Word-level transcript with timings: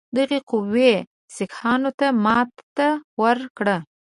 دغې 0.17 0.39
قوې 0.49 0.93
سیکهانو 1.35 1.91
ته 1.99 2.07
ماته 2.23 2.89
ورکړه. 3.21 3.77